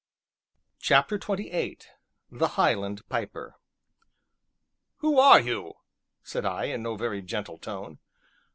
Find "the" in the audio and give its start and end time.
2.31-2.47